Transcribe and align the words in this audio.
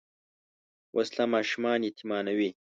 وسله 0.97 1.23
ماشومان 1.33 1.79
یتیمانوي 1.89 2.49